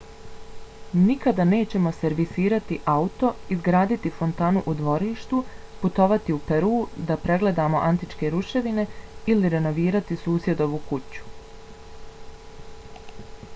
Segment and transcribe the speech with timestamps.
[0.99, 5.43] nikada nećemo servisirati auto izgraditi fontanu u dvorištu
[5.83, 8.85] putovati u peru da pregledamo antičke ruševine
[9.35, 11.29] ili renovirati susjedovu kuću